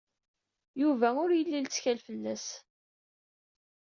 [0.81, 2.45] Yuba ur yelli lettkal fell-as.